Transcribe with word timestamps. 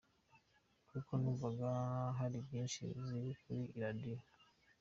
Kuko 0.89 1.11
numvaga 1.21 1.67
hari 2.19 2.37
nyinshi 2.49 2.81
ziri 3.03 3.31
kuri 3.41 3.61
radiyo. 3.81 4.17